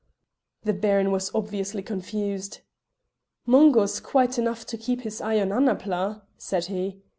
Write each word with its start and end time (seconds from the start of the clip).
The 0.63 0.73
Baron 0.73 1.11
was 1.11 1.29
obviously 1.35 1.83
confused. 1.83 2.61
"Mungo's 3.45 3.99
quite 3.99 4.39
enough 4.39 4.65
to 4.65 4.75
keep 4.79 5.01
his 5.01 5.21
eye 5.21 5.39
on 5.39 5.49
Annapla," 5.51 6.23
said 6.39 6.65
he. 6.65 7.03